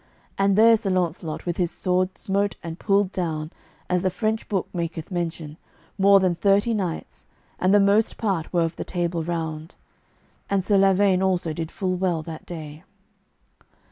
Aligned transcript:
And 0.35 0.55
there 0.55 0.75
Sir 0.77 0.89
Launcelot 0.89 1.45
with 1.45 1.57
his 1.57 1.69
sword 1.69 2.17
smote 2.17 2.55
and 2.63 2.79
pulled 2.79 3.11
down, 3.11 3.51
as 3.87 4.01
the 4.01 4.09
French 4.09 4.49
book 4.49 4.67
maketh 4.73 5.11
mention, 5.11 5.57
more 5.95 6.19
than 6.19 6.33
thirty 6.33 6.73
knights, 6.73 7.27
and 7.59 7.71
the 7.71 7.79
most 7.79 8.17
part 8.17 8.51
were 8.51 8.63
of 8.63 8.77
the 8.77 8.83
Table 8.83 9.21
Round. 9.21 9.75
And 10.49 10.65
Sir 10.65 10.79
Lavaine 10.79 11.21
also 11.21 11.53
did 11.53 11.69
full 11.69 11.93
well 11.97 12.23
that 12.23 12.47
day. 12.47 12.83